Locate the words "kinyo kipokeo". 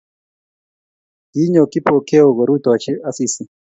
1.31-2.27